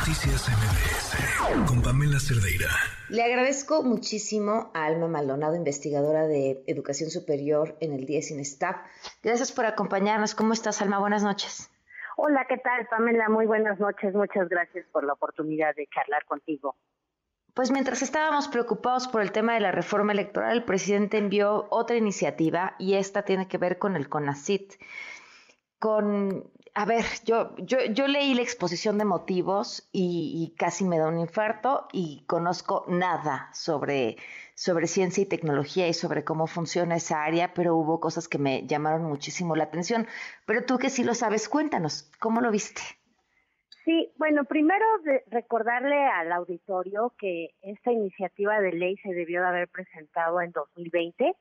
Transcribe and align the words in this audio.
Noticias 0.00 0.48
MBS 0.48 1.68
con 1.68 1.82
Pamela 1.82 2.18
Cerdeira. 2.18 2.70
Le 3.10 3.22
agradezco 3.22 3.82
muchísimo 3.82 4.70
a 4.72 4.86
Alma 4.86 5.08
Maldonado, 5.08 5.54
investigadora 5.54 6.26
de 6.26 6.64
Educación 6.66 7.10
Superior 7.10 7.76
en 7.80 7.92
el 7.92 8.06
DIES 8.06 8.30
INSTAP. 8.30 8.76
Gracias 9.22 9.52
por 9.52 9.66
acompañarnos. 9.66 10.34
¿Cómo 10.34 10.54
estás, 10.54 10.80
Alma? 10.80 10.98
Buenas 10.98 11.22
noches. 11.22 11.70
Hola, 12.16 12.46
¿qué 12.48 12.56
tal, 12.56 12.86
Pamela? 12.86 13.28
Muy 13.28 13.44
buenas 13.44 13.78
noches. 13.78 14.14
Muchas 14.14 14.48
gracias 14.48 14.86
por 14.90 15.04
la 15.04 15.12
oportunidad 15.12 15.74
de 15.74 15.86
charlar 15.94 16.24
contigo. 16.24 16.76
Pues 17.52 17.70
mientras 17.70 18.00
estábamos 18.00 18.48
preocupados 18.48 19.06
por 19.06 19.20
el 19.20 19.32
tema 19.32 19.52
de 19.52 19.60
la 19.60 19.70
reforma 19.70 20.12
electoral, 20.12 20.56
el 20.56 20.64
presidente 20.64 21.18
envió 21.18 21.66
otra 21.68 21.96
iniciativa 21.96 22.74
y 22.78 22.94
esta 22.94 23.26
tiene 23.26 23.48
que 23.48 23.58
ver 23.58 23.76
con 23.76 23.96
el 23.96 24.08
CONACIT. 24.08 24.76
Con, 25.78 26.50
a 26.74 26.84
ver, 26.84 27.04
yo, 27.24 27.54
yo, 27.58 27.78
yo 27.92 28.06
leí 28.06 28.34
la 28.34 28.42
exposición 28.42 28.98
de 28.98 29.04
motivos 29.04 29.88
y, 29.92 30.54
casi 30.58 30.84
me 30.84 30.98
da 30.98 31.08
un 31.08 31.18
infarto 31.18 31.88
y 31.92 32.24
conozco 32.26 32.84
nada 32.88 33.48
sobre, 33.52 34.16
sobre 34.54 34.86
ciencia 34.86 35.22
y 35.22 35.26
tecnología 35.26 35.88
y 35.88 35.94
sobre 35.94 36.24
cómo 36.24 36.46
funciona 36.46 36.96
esa 36.96 37.24
área, 37.24 37.54
pero 37.54 37.76
hubo 37.76 38.00
cosas 38.00 38.28
que 38.28 38.38
me 38.38 38.66
llamaron 38.66 39.04
muchísimo 39.04 39.56
la 39.56 39.64
atención. 39.64 40.06
Pero 40.46 40.64
tú 40.64 40.78
que 40.78 40.90
sí 40.90 41.04
lo 41.04 41.14
sabes, 41.14 41.48
cuéntanos, 41.48 42.10
¿cómo 42.20 42.40
lo 42.40 42.50
viste? 42.50 42.82
Sí, 43.84 44.12
bueno, 44.16 44.44
primero 44.44 44.84
recordarle 45.26 45.96
al 46.06 46.30
auditorio 46.32 47.14
que 47.18 47.50
esta 47.62 47.90
iniciativa 47.90 48.60
de 48.60 48.72
ley 48.72 48.96
se 48.98 49.12
debió 49.12 49.40
de 49.40 49.48
haber 49.48 49.68
presentado 49.68 50.40
en 50.40 50.52
2020. 50.52 51.34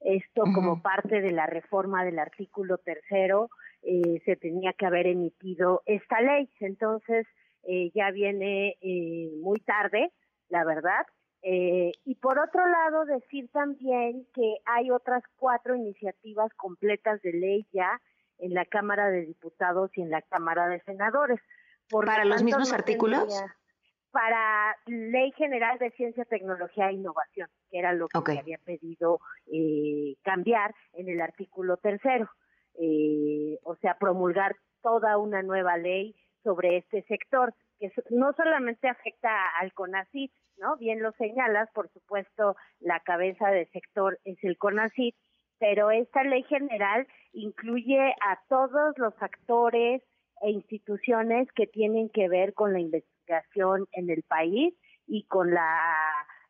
Esto 0.00 0.42
como 0.52 0.82
parte 0.82 1.20
de 1.20 1.30
la 1.30 1.46
reforma 1.46 2.04
del 2.04 2.18
artículo 2.18 2.78
tercero 2.78 3.50
eh, 3.82 4.20
se 4.24 4.36
tenía 4.36 4.72
que 4.72 4.86
haber 4.86 5.06
emitido 5.06 5.82
esta 5.86 6.20
ley. 6.20 6.48
Entonces 6.60 7.26
eh, 7.64 7.90
ya 7.94 8.10
viene 8.10 8.76
eh, 8.80 9.30
muy 9.40 9.60
tarde, 9.60 10.12
la 10.48 10.64
verdad. 10.64 11.06
y 11.42 12.14
por 12.16 12.38
otro 12.38 12.68
lado, 12.68 13.04
decir 13.04 13.50
también 13.52 14.26
que 14.32 14.58
hay 14.64 14.90
otras 14.90 15.24
cuatro 15.36 15.74
iniciativas 15.74 16.52
completas 16.54 17.20
de 17.22 17.32
ley 17.32 17.66
ya 17.72 18.00
en 18.38 18.54
la 18.54 18.64
Cámara 18.64 19.10
de 19.10 19.26
Diputados 19.26 19.90
y 19.96 20.02
en 20.02 20.10
la 20.10 20.22
Cámara 20.22 20.68
de 20.68 20.80
Senadores. 20.82 21.40
¿Para 21.90 22.24
los 22.24 22.42
mismos 22.42 22.72
artículos? 22.72 23.42
para 24.12 24.76
Ley 24.86 25.32
General 25.32 25.78
de 25.78 25.90
Ciencia, 25.92 26.24
Tecnología 26.26 26.90
e 26.90 26.92
Innovación, 26.92 27.48
que 27.70 27.78
era 27.78 27.92
lo 27.94 28.08
que 28.08 28.20
se 28.20 28.38
había 28.38 28.58
pedido 28.58 29.20
eh, 29.50 30.14
cambiar 30.22 30.74
en 30.92 31.08
el 31.08 31.20
artículo 31.20 31.78
tercero. 31.78 32.30
Eh, 32.80 33.58
o 33.64 33.76
sea, 33.76 33.98
promulgar 33.98 34.56
toda 34.82 35.18
una 35.18 35.42
nueva 35.42 35.76
ley 35.76 36.14
sobre 36.42 36.78
este 36.78 37.02
sector, 37.02 37.54
que 37.78 37.92
no 38.10 38.32
solamente 38.32 38.88
afecta 38.88 39.30
al 39.60 39.72
CONACIT, 39.72 40.32
¿no? 40.58 40.76
Bien 40.76 41.02
lo 41.02 41.12
señalas, 41.12 41.68
por 41.72 41.88
supuesto, 41.92 42.56
la 42.80 43.00
cabeza 43.00 43.48
del 43.50 43.68
sector 43.70 44.18
es 44.24 44.42
el 44.42 44.58
CONACIT, 44.58 45.14
pero 45.58 45.90
esta 45.90 46.24
ley 46.24 46.42
general 46.44 47.06
incluye 47.32 48.14
a 48.26 48.40
todos 48.48 48.98
los 48.98 49.14
actores, 49.20 50.02
e 50.42 50.50
instituciones 50.50 51.48
que 51.52 51.66
tienen 51.66 52.10
que 52.10 52.28
ver 52.28 52.52
con 52.52 52.72
la 52.72 52.80
investigación 52.80 53.86
en 53.92 54.10
el 54.10 54.24
país 54.24 54.74
y 55.06 55.24
con 55.26 55.54
la 55.54 55.78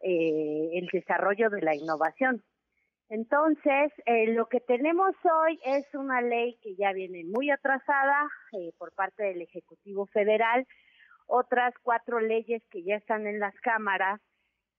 eh, 0.00 0.70
el 0.72 0.88
desarrollo 0.90 1.50
de 1.50 1.60
la 1.60 1.74
innovación. 1.74 2.42
Entonces, 3.12 3.92
eh, 4.06 4.28
lo 4.28 4.46
que 4.46 4.60
tenemos 4.60 5.14
hoy 5.22 5.60
es 5.66 5.84
una 5.92 6.22
ley 6.22 6.56
que 6.62 6.74
ya 6.76 6.94
viene 6.94 7.24
muy 7.24 7.50
atrasada 7.50 8.26
eh, 8.52 8.72
por 8.78 8.94
parte 8.94 9.22
del 9.22 9.42
Ejecutivo 9.42 10.06
Federal, 10.06 10.66
otras 11.26 11.74
cuatro 11.82 12.20
leyes 12.20 12.62
que 12.70 12.82
ya 12.82 12.96
están 12.96 13.26
en 13.26 13.38
las 13.38 13.54
cámaras, 13.60 14.18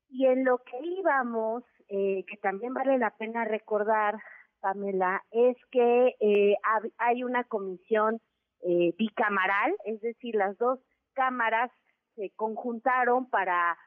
y 0.10 0.26
en 0.26 0.46
lo 0.46 0.58
que 0.64 0.80
íbamos, 0.82 1.64
que 1.88 2.38
también 2.42 2.74
vale 2.74 2.98
la 2.98 3.12
pena 3.12 3.46
recordar, 3.46 4.16
Pamela, 4.62 5.24
es 5.30 5.56
que 5.72 6.16
hay 6.98 7.24
una 7.24 7.44
comisión 7.44 8.20
eh, 8.62 8.96
bicamaral, 8.98 9.76
es 9.86 10.02
decir, 10.02 10.34
las 10.36 10.58
dos 10.58 10.80
cámaras 11.14 11.70
se 12.16 12.32
conjuntaron 12.32 13.30
para 13.30 13.78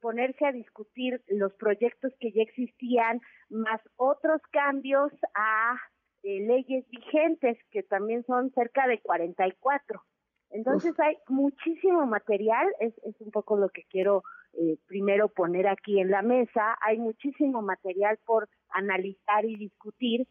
ponerse 0.00 0.46
a 0.46 0.52
discutir 0.52 1.22
los 1.28 1.52
proyectos 1.54 2.12
que 2.20 2.32
ya 2.32 2.42
existían, 2.42 3.20
más 3.48 3.80
otros 3.96 4.40
cambios 4.50 5.12
a 5.34 5.76
eh, 6.22 6.40
leyes 6.46 6.88
vigentes, 6.90 7.58
que 7.70 7.82
también 7.82 8.24
son 8.24 8.50
cerca 8.52 8.86
de 8.86 9.00
44. 9.00 10.02
Entonces 10.50 10.98
hay 11.00 11.16
muchísimo 11.28 12.04
material, 12.06 12.66
es, 12.80 12.92
es 13.04 13.18
un 13.20 13.30
poco 13.30 13.56
lo 13.56 13.70
que 13.70 13.84
quiero 13.84 14.22
eh, 14.52 14.76
primero 14.86 15.28
poner 15.28 15.66
aquí 15.66 15.98
en 15.98 16.10
la 16.10 16.20
mesa, 16.20 16.76
hay 16.82 16.98
muchísimo 16.98 17.62
material 17.62 18.18
por 18.26 18.48
analizar 18.70 19.44
y 19.44 19.56
discutir. 19.56 20.26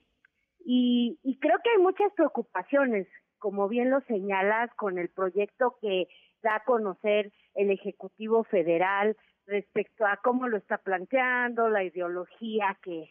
Y, 0.64 1.18
y 1.24 1.40
creo 1.40 1.58
que 1.64 1.72
hay 1.72 1.82
muchas 1.82 2.14
preocupaciones 2.14 3.08
como 3.42 3.68
bien 3.68 3.90
lo 3.90 4.02
señalas, 4.02 4.70
con 4.76 5.00
el 5.00 5.10
proyecto 5.10 5.76
que 5.82 6.08
da 6.44 6.58
a 6.58 6.64
conocer 6.64 7.34
el 7.56 7.72
Ejecutivo 7.72 8.44
Federal 8.44 9.16
respecto 9.46 10.06
a 10.06 10.18
cómo 10.18 10.48
lo 10.48 10.58
está 10.58 10.78
planteando, 10.78 11.70
la 11.70 11.84
ideología 11.84 12.78
que 12.82 13.10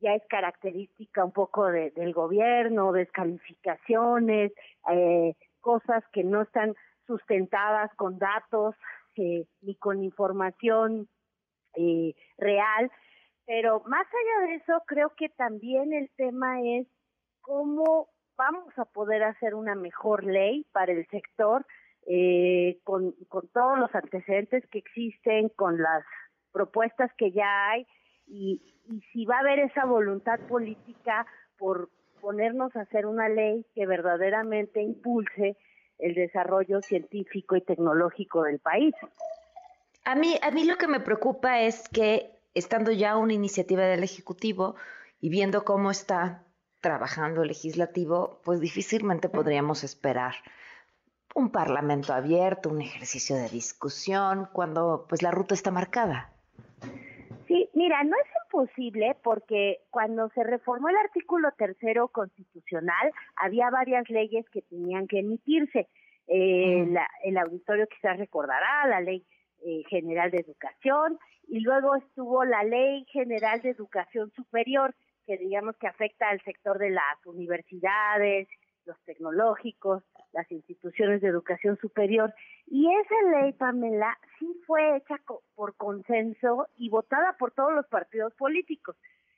ya 0.00 0.14
es 0.14 0.22
característica 0.28 1.24
un 1.24 1.32
poco 1.32 1.66
del 1.66 2.12
gobierno, 2.12 2.92
descalificaciones, 2.92 4.52
eh, 4.90 5.34
cosas 5.60 6.04
que 6.12 6.24
no 6.24 6.42
están 6.42 6.74
sustentadas 7.06 7.90
con 7.96 8.18
datos 8.18 8.74
eh, 9.16 9.46
ni 9.62 9.74
con 9.76 10.02
información 10.02 11.08
eh, 11.74 12.14
real. 12.36 12.90
Pero 13.46 13.82
más 13.86 14.06
allá 14.06 14.46
de 14.48 14.54
eso, 14.56 14.82
creo 14.86 15.10
que 15.16 15.28
también 15.30 15.92
el 15.92 16.10
tema 16.16 16.60
es 16.62 16.86
cómo 17.40 18.08
vamos 18.36 18.76
a 18.78 18.84
poder 18.84 19.22
hacer 19.22 19.54
una 19.54 19.74
mejor 19.74 20.24
ley 20.24 20.66
para 20.72 20.92
el 20.92 21.06
sector 21.08 21.64
eh, 22.06 22.78
con, 22.84 23.12
con 23.28 23.48
todos 23.48 23.78
los 23.78 23.94
antecedentes 23.94 24.66
que 24.70 24.78
existen, 24.78 25.48
con 25.50 25.80
las 25.80 26.04
propuestas 26.52 27.10
que 27.16 27.32
ya 27.32 27.70
hay 27.70 27.86
y, 28.26 28.74
y 28.88 29.00
si 29.12 29.24
va 29.24 29.36
a 29.36 29.40
haber 29.40 29.58
esa 29.60 29.84
voluntad 29.84 30.38
política 30.48 31.26
por 31.58 31.90
ponernos 32.20 32.74
a 32.76 32.82
hacer 32.82 33.06
una 33.06 33.28
ley 33.28 33.66
que 33.74 33.86
verdaderamente 33.86 34.80
impulse 34.82 35.56
el 35.98 36.14
desarrollo 36.14 36.80
científico 36.82 37.56
y 37.56 37.60
tecnológico 37.60 38.42
del 38.42 38.58
país. 38.58 38.94
A 40.04 40.14
mí, 40.14 40.36
a 40.42 40.50
mí 40.50 40.64
lo 40.64 40.76
que 40.76 40.88
me 40.88 41.00
preocupa 41.00 41.60
es 41.60 41.88
que 41.88 42.30
estando 42.54 42.92
ya 42.92 43.16
una 43.16 43.32
iniciativa 43.32 43.82
del 43.84 44.04
Ejecutivo 44.04 44.76
y 45.20 45.28
viendo 45.28 45.64
cómo 45.64 45.90
está 45.90 46.44
trabajando 46.80 47.42
el 47.42 47.48
legislativo, 47.48 48.40
pues 48.44 48.60
difícilmente 48.60 49.28
podríamos 49.28 49.84
esperar 49.84 50.34
un 51.34 51.50
parlamento 51.50 52.12
abierto, 52.12 52.70
un 52.70 52.80
ejercicio 52.80 53.36
de 53.36 53.48
discusión, 53.48 54.48
cuando 54.52 55.06
pues 55.08 55.22
la 55.22 55.30
ruta 55.30 55.54
está 55.54 55.70
marcada. 55.70 56.30
Sí, 57.48 57.68
mira, 57.74 58.02
no 58.04 58.16
es 58.16 58.30
imposible 58.46 59.16
porque 59.22 59.80
cuando 59.90 60.30
se 60.30 60.42
reformó 60.44 60.88
el 60.88 60.96
artículo 60.96 61.50
tercero 61.58 62.08
constitucional 62.08 63.12
había 63.36 63.68
varias 63.70 64.08
leyes 64.08 64.48
que 64.50 64.62
tenían 64.62 65.06
que 65.06 65.18
emitirse. 65.18 65.88
Eh, 66.26 66.86
el 67.24 67.36
auditorio 67.36 67.86
quizás 67.88 68.16
recordará 68.16 68.86
la 68.88 69.00
ley 69.00 69.26
eh, 69.66 69.82
general 69.90 70.30
de 70.30 70.38
educación 70.38 71.18
y 71.48 71.60
luego 71.60 71.96
estuvo 71.96 72.44
la 72.44 72.62
ley 72.62 73.04
general 73.12 73.60
de 73.60 73.70
educación 73.70 74.30
superior 74.32 74.94
que 75.26 75.36
digamos 75.36 75.76
que 75.76 75.86
afecta 75.86 76.28
al 76.28 76.40
sector 76.42 76.78
de 76.78 76.90
las 76.90 77.26
universidades, 77.26 78.48
los 78.86 78.98
tecnológicos, 79.04 80.02
las 80.32 80.50
instituciones 80.50 81.20
de 81.20 81.28
educación 81.28 81.76
superior. 81.78 82.32
Y 82.66 82.88
esa 82.94 83.40
ley, 83.40 83.52
Pamela, 83.52 84.16
sí 84.38 84.46
fue 84.66 84.96
hecha 84.96 85.20
por 85.54 85.74
consenso 85.76 86.68
y 86.76 86.90
votada 86.90 87.36
por 87.38 87.52
todos 87.52 87.72
los 87.72 87.86
partidos 87.86 88.34
políticos. 88.34 88.96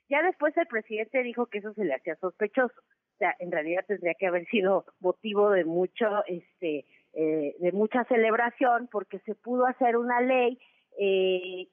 Ya 0.09 0.21
después 0.23 0.55
el 0.57 0.67
presidente 0.67 1.21
dijo 1.23 1.47
que 1.47 1.59
eso 1.59 1.73
se 1.73 1.83
le 1.83 1.93
hacía 1.93 2.15
sospechoso. 2.15 2.79
O 2.79 3.17
sea, 3.17 3.35
en 3.39 3.51
realidad 3.51 3.83
tendría 3.87 4.13
que 4.13 4.27
haber 4.27 4.45
sido 4.47 4.85
motivo 4.99 5.49
de 5.49 5.65
mucho, 5.65 6.23
este, 6.27 6.85
eh, 7.13 7.55
de 7.59 7.71
mucha 7.71 8.03
celebración, 8.05 8.87
porque 8.91 9.19
se 9.19 9.35
pudo 9.35 9.65
hacer 9.65 9.97
una 9.97 10.21
ley 10.21 10.59
eh, 10.99 11.67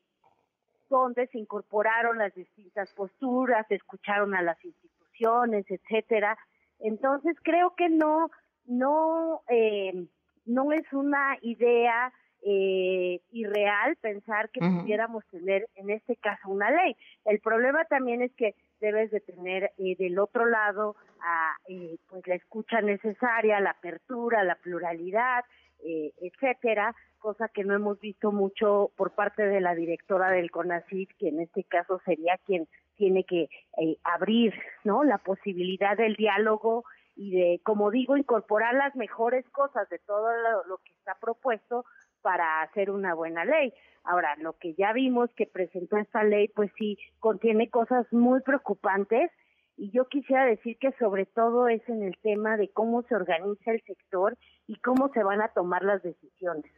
donde 0.89 1.27
se 1.29 1.39
incorporaron 1.39 2.19
las 2.19 2.35
distintas 2.35 2.93
posturas, 2.95 3.67
se 3.69 3.77
escucharon 3.77 4.35
a 4.35 4.43
las 4.43 4.63
instituciones, 4.65 5.67
etcétera. 5.69 6.37
Entonces 6.81 7.37
creo 7.43 7.75
que 7.77 7.89
no, 7.89 8.31
no, 8.67 9.43
eh, 9.49 10.07
no 10.45 10.73
es 10.73 10.93
una 10.93 11.37
idea 11.43 12.13
eh, 12.47 13.21
irreal 13.31 13.97
pensar 13.97 14.51
que 14.51 14.61
pudiéramos 14.61 15.25
tener 15.29 15.67
en 15.77 15.89
este 15.89 16.17
caso 16.17 16.51
una 16.51 16.71
ley. 16.71 16.95
El 17.25 17.41
problema 17.41 17.87
también 17.87 18.21
es 18.21 18.33
que 18.35 18.55
debes 18.81 19.11
de 19.11 19.21
tener 19.21 19.73
eh, 19.79 19.97
del 19.99 20.19
otro 20.19 20.45
lado 20.45 20.95
a, 21.21 21.57
eh, 21.69 21.97
pues 22.11 22.27
la 22.27 22.35
escucha 22.35 22.83
necesaria, 22.83 23.61
la 23.61 23.71
apertura, 23.71 24.45
la 24.45 24.57
pluralidad, 24.57 25.43
eh, 25.85 26.13
etcétera, 26.21 26.95
cosa 27.19 27.49
que 27.49 27.65
no 27.65 27.75
hemos 27.75 28.01
visto 28.01 28.33
mucho 28.33 28.91
por 28.97 29.15
parte 29.15 29.47
de 29.47 29.61
la 29.61 29.75
directora 29.75 30.31
del 30.31 30.51
CONACYT, 30.51 31.11
que 31.19 31.29
en 31.29 31.41
este 31.41 31.65
caso 31.65 32.01
sería 32.05 32.39
quien 32.45 32.69
tiene 32.97 33.25
que 33.25 33.49
eh, 33.79 33.97
abrir, 34.05 34.55
¿no? 34.85 35.05
La 35.05 35.19
posibilidad 35.19 35.97
del 35.97 36.17
diálogo 36.17 36.85
y 37.17 37.33
de, 37.33 37.61
como 37.63 37.91
digo, 37.91 38.17
incorporar 38.17 38.75
las 38.75 38.95
mejores 38.97 39.49
cosas 39.51 39.89
de 39.89 39.99
todo 40.01 40.29
lo, 40.67 40.79
que 40.79 40.93
está 40.93 41.15
propuesto 41.21 41.85
para 42.23 42.63
hacer 42.63 42.91
una 42.91 43.15
buena 43.15 43.45
ley. 43.45 43.73
Ahora, 44.05 44.35
lo 44.37 44.55
que 44.55 44.75
ya 44.75 44.93
vimos 44.93 45.31
que 45.37 45.47
presentó 45.47 45.97
esta 45.97 46.25
ley, 46.25 46.49
pues 46.49 46.71
sí, 46.79 46.99
contiene 47.21 47.71
cosas 47.71 48.11
muy 48.13 48.41
preocupantes 48.41 49.31
y 49.77 49.91
yo 49.91 50.07
quisiera 50.07 50.47
decir 50.47 50.79
que 50.79 50.93
sobre 50.99 51.27
todo 51.27 51.69
es 51.69 51.87
en 51.89 52.03
el 52.03 52.17
tema 52.19 52.57
de 52.57 52.69
cómo 52.69 53.03
se 53.03 53.15
organiza 53.15 53.73
el 53.73 53.83
sector 53.83 54.37
y 54.67 54.77
cómo 54.77 55.11
se 55.13 55.23
van 55.23 55.41
a 55.41 55.49
tomar 55.49 55.83
las 55.83 56.03
decisiones. 56.03 56.71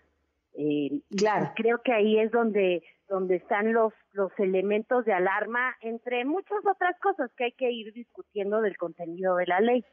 Eh, 0.58 1.02
claro. 1.14 1.52
creo 1.54 1.82
que 1.82 1.92
ahí 1.92 2.18
es 2.18 2.30
donde 2.30 2.82
donde 3.08 3.36
están 3.36 3.74
los 3.74 3.92
los 4.12 4.32
elementos 4.38 5.04
de 5.04 5.12
alarma 5.12 5.76
entre 5.82 6.24
muchas 6.24 6.58
otras 6.64 6.98
cosas 7.00 7.30
que 7.36 7.44
hay 7.44 7.52
que 7.52 7.70
ir 7.70 7.92
discutiendo 7.92 8.62
del 8.62 8.78
contenido 8.78 9.36
de 9.36 9.46
la 9.46 9.60
ley 9.60 9.84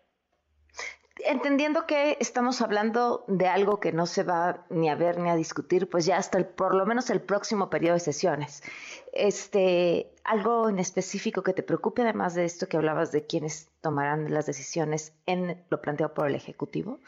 entendiendo 1.18 1.86
que 1.86 2.18
estamos 2.20 2.62
hablando 2.62 3.24
de 3.28 3.48
algo 3.48 3.80
que 3.80 3.92
no 3.92 4.06
se 4.06 4.24
va 4.24 4.66
ni 4.70 4.90
a 4.90 4.96
ver 4.96 5.20
ni 5.20 5.30
a 5.30 5.36
discutir, 5.36 5.90
pues 5.90 6.06
ya 6.06 6.18
hasta 6.18 6.38
el, 6.38 6.46
por 6.46 6.76
lo 6.76 6.86
menos 6.86 7.10
el 7.10 7.22
próximo 7.22 7.70
periodo 7.70 7.96
de 7.96 8.00
sesiones. 8.00 8.64
Este, 9.12 10.12
algo 10.24 10.70
en 10.70 10.80
específico 10.80 11.44
que 11.44 11.54
te 11.54 11.64
preocupe, 11.64 12.02
además 12.02 12.34
de 12.36 12.46
esto 12.46 12.68
que 12.68 12.78
hablabas 12.78 13.12
de 13.12 13.26
quienes 13.26 13.72
tomarán 13.82 14.34
las 14.34 14.46
decisiones 14.46 15.16
en 15.26 15.64
lo 15.70 15.82
planteado 15.82 16.14
por 16.14 16.28
el 16.28 16.36
Ejecutivo. 16.36 17.00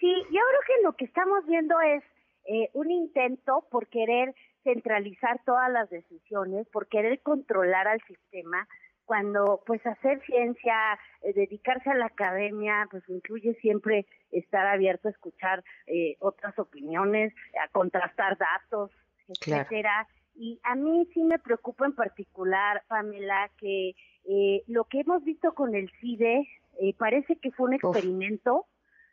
Sí, 0.00 0.14
yo 0.24 0.40
creo 0.40 0.60
que 0.66 0.82
lo 0.84 0.92
que 0.94 1.04
estamos 1.04 1.44
viendo 1.46 1.80
es 1.80 2.02
eh, 2.46 2.70
un 2.72 2.90
intento 2.90 3.66
por 3.70 3.88
querer 3.88 4.34
centralizar 4.62 5.40
todas 5.44 5.70
las 5.70 5.90
decisiones, 5.90 6.66
por 6.68 6.88
querer 6.88 7.20
controlar 7.20 7.88
al 7.88 8.00
sistema, 8.06 8.66
cuando 9.08 9.62
pues 9.64 9.84
hacer 9.86 10.20
ciencia, 10.26 10.98
eh, 11.22 11.32
dedicarse 11.32 11.88
a 11.88 11.94
la 11.94 12.06
academia, 12.06 12.86
pues 12.90 13.02
incluye 13.08 13.54
siempre 13.54 14.04
estar 14.32 14.66
abierto 14.66 15.08
a 15.08 15.12
escuchar 15.12 15.64
eh, 15.86 16.16
otras 16.20 16.56
opiniones, 16.58 17.32
a 17.64 17.68
contrastar 17.68 18.36
datos, 18.36 18.90
etcétera. 19.26 20.06
Y 20.34 20.60
a 20.62 20.74
mí 20.74 21.08
sí 21.14 21.24
me 21.24 21.38
preocupa 21.38 21.86
en 21.86 21.94
particular, 21.94 22.82
Pamela, 22.86 23.50
que 23.56 23.96
eh, 24.28 24.62
lo 24.66 24.84
que 24.84 25.00
hemos 25.00 25.24
visto 25.24 25.54
con 25.54 25.74
el 25.74 25.90
CIDE 26.00 26.46
parece 26.98 27.36
que 27.36 27.50
fue 27.50 27.68
un 27.68 27.74
experimento, 27.74 28.66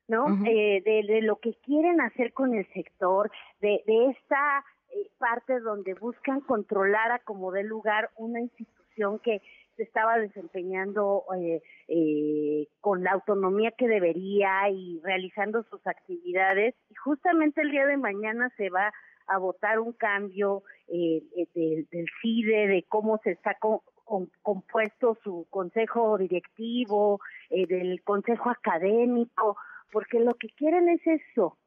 ¿no? 0.09 0.25
de, 0.43 0.83
de, 0.83 1.21
lo 1.21 1.37
que 1.37 1.55
quieren 1.65 1.99
hacer 2.01 2.33
con 2.33 2.53
el 2.53 2.67
sector, 2.73 3.31
de, 3.59 3.81
de 3.87 4.09
esta 4.11 4.63
parte 5.17 5.59
donde 5.61 5.95
buscan 5.95 6.41
controlar 6.41 7.11
a 7.11 7.19
como 7.19 7.51
dé 7.51 7.63
lugar 7.63 8.11
una 8.17 8.39
institución 8.39 9.17
que 9.19 9.41
se 9.75 9.83
estaba 9.83 10.17
desempeñando 10.17 11.23
eh, 11.37 11.61
eh, 11.87 12.67
con 12.79 13.03
la 13.03 13.11
autonomía 13.11 13.71
que 13.71 13.87
debería 13.87 14.69
y 14.69 14.99
realizando 15.03 15.63
sus 15.63 15.85
actividades. 15.85 16.75
Y 16.89 16.95
justamente 16.95 17.61
el 17.61 17.71
día 17.71 17.85
de 17.85 17.97
mañana 17.97 18.49
se 18.57 18.69
va 18.69 18.91
a 19.27 19.37
votar 19.37 19.79
un 19.79 19.93
cambio 19.93 20.63
eh, 20.87 21.21
del 21.53 22.07
CIDE, 22.21 22.67
de 22.67 22.85
cómo 22.87 23.19
se 23.23 23.31
está 23.31 23.57
compuesto 24.43 25.17
su 25.23 25.47
consejo 25.49 26.17
directivo, 26.17 27.19
del 27.49 28.03
consejo 28.03 28.51
académico, 28.51 29.57
porque 29.91 30.19
lo 30.19 30.35
que 30.35 30.49
quieren 30.49 30.89
es 30.89 31.01
eso. 31.07 31.57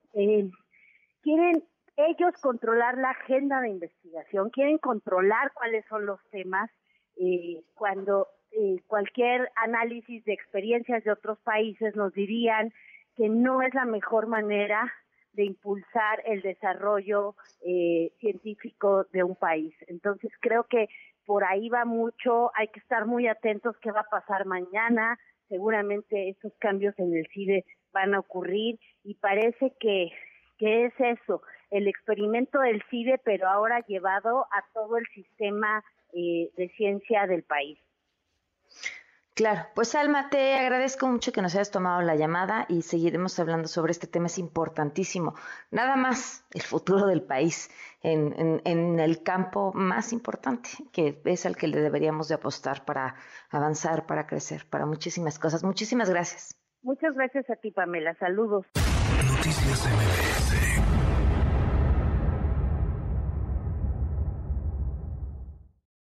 quieren 1.22 1.64
ellos 1.96 2.32
controlar 2.40 2.96
la 2.96 3.11
agenda 3.11 3.61
de 3.61 3.70
investigación, 3.70 4.50
quieren 4.50 4.78
controlar 4.78 5.52
cuáles 5.52 5.84
son 5.87 6.06
los 6.06 6.20
temas 6.31 6.70
eh, 7.19 7.62
cuando 7.75 8.29
eh, 8.53 8.76
cualquier 8.87 9.50
análisis 9.56 10.25
de 10.25 10.32
experiencias 10.32 11.05
de 11.05 11.12
otros 11.12 11.38
países 11.41 11.94
nos 11.97 12.12
dirían 12.15 12.73
que 13.17 13.29
no 13.29 13.62
es 13.62 13.75
la 13.75 13.85
mejor 13.85 14.26
manera 14.26 14.93
de 15.32 15.44
impulsar 15.44 16.23
el 16.25 16.43
desarrollo 16.43 17.35
eh, 17.65 18.12
científico 18.20 19.05
de 19.12 19.23
un 19.23 19.37
país. 19.37 19.75
Entonces 19.87 20.31
creo 20.41 20.65
que 20.65 20.88
por 21.26 21.44
ahí 21.44 21.69
va 21.69 21.85
mucho, 21.85 22.50
hay 22.55 22.69
que 22.69 22.81
estar 22.81 23.06
muy 23.06 23.26
atentos 23.29 23.76
qué 23.82 23.91
va 23.91 24.00
a 24.00 24.11
pasar 24.11 24.47
mañana, 24.47 25.19
seguramente 25.49 26.31
estos 26.31 26.53
cambios 26.59 26.99
en 26.99 27.14
el 27.14 27.26
CIDE 27.32 27.64
van 27.93 28.14
a 28.14 28.21
ocurrir 28.21 28.79
y 29.05 29.14
parece 29.14 29.75
que, 29.79 30.11
que 30.56 30.87
es 30.87 30.94
eso, 30.99 31.43
el 31.70 31.88
experimento 31.88 32.61
del 32.61 32.82
CIDE, 32.91 33.20
pero 33.25 33.49
ahora 33.49 33.85
llevado 33.87 34.47
a 34.50 34.65
todo 34.73 34.97
el 34.97 35.06
sistema 35.15 35.85
eh, 36.12 36.50
de 36.56 36.69
ciencia 36.76 37.26
del 37.26 37.43
país. 37.43 37.79
Claro, 39.38 39.67
pues 39.76 39.94
Alma, 39.94 40.31
te 40.31 40.56
agradezco 40.56 41.06
mucho 41.06 41.31
que 41.31 41.43
nos 41.43 41.55
hayas 41.55 41.70
tomado 41.70 42.03
la 42.03 42.17
llamada 42.17 42.67
y 42.69 42.82
seguiremos 42.82 43.38
hablando 43.38 43.69
sobre 43.69 43.93
este 43.93 44.09
tema, 44.09 44.26
es 44.26 44.37
importantísimo. 44.37 45.37
Nada 45.70 45.94
más 45.94 46.44
el 46.53 46.62
futuro 46.62 47.06
del 47.06 47.23
país 47.23 47.71
en, 48.03 48.61
en, 48.64 48.99
el 48.99 49.23
campo 49.23 49.73
más 49.73 50.12
importante, 50.12 50.71
que 50.93 51.23
es 51.25 51.47
al 51.47 51.56
que 51.56 51.69
le 51.69 51.81
deberíamos 51.81 52.26
de 52.26 52.35
apostar 52.35 52.85
para 52.85 53.14
avanzar, 53.49 54.06
para 54.06 54.26
crecer, 54.26 54.67
para 54.69 54.87
muchísimas 54.87 55.38
cosas. 55.38 55.62
Muchísimas 55.62 56.11
gracias. 56.11 56.61
Muchas 56.82 57.14
gracias 57.14 57.49
a 57.49 57.55
ti, 57.55 57.71
Pamela. 57.71 58.14
Saludos. 58.19 58.67
Noticias 59.25 59.87
MBS 59.87 60.77